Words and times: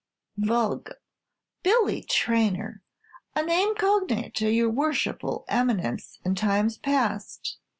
vulgo, 0.35 0.95
Billy 1.61 2.01
Traynor, 2.01 2.81
a 3.35 3.43
name 3.43 3.75
cognate 3.75 4.33
to 4.33 4.49
your 4.49 4.67
Worshipful 4.71 5.45
Eminence 5.47 6.17
in 6.25 6.33
times 6.33 6.79
past.'" 6.79 7.59